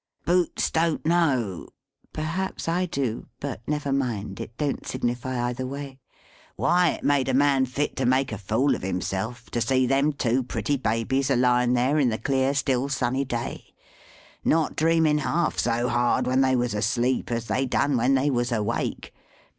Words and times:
Boots 0.25 0.71
don't 0.71 1.05
know 1.05 1.67
perhaps 2.11 2.67
I 2.67 2.87
do, 2.87 3.27
but 3.39 3.61
never 3.67 3.93
mind, 3.93 4.39
it 4.39 4.57
don't 4.57 4.83
signify 4.87 5.39
either 5.49 5.67
way 5.67 5.99
why 6.55 6.89
it 6.89 7.03
made 7.03 7.29
a 7.29 7.35
man 7.35 7.67
fit 7.67 7.95
to 7.97 8.07
make 8.07 8.31
a 8.31 8.39
fool 8.39 8.73
of 8.73 8.81
himself 8.81 9.51
to 9.51 9.61
see 9.61 9.85
them 9.85 10.11
two 10.11 10.41
pretty 10.41 10.75
babies 10.75 11.29
a 11.29 11.35
lying 11.35 11.73
there 11.73 11.99
in 11.99 12.09
the 12.09 12.17
clear 12.17 12.55
still 12.55 12.89
sunny 12.89 13.25
day, 13.25 13.75
not 14.43 14.75
dreaming 14.75 15.19
half 15.19 15.59
so 15.59 15.87
hard 15.87 16.25
when 16.25 16.41
they 16.41 16.55
was 16.55 16.73
asleep 16.73 17.29
as 17.31 17.45
they 17.45 17.67
done 17.67 17.95
when 17.95 18.15
they 18.15 18.31
was 18.31 18.51
awake. 18.51 19.13